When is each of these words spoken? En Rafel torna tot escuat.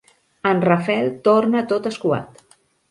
En 0.51 0.61
Rafel 0.69 1.11
torna 1.29 1.65
tot 1.75 1.93
escuat. 1.95 2.47